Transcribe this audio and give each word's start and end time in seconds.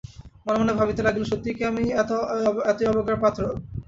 মনে 0.45 0.57
মনে 0.61 0.73
ভাবিতে 0.73 1.01
লাগিল, 1.03 1.23
সত্যই 1.27 1.55
কি 1.57 1.63
আমি 1.65 1.83
এতই 2.69 2.85
অবজ্ঞার 2.91 3.21
পাত্র? 3.23 3.41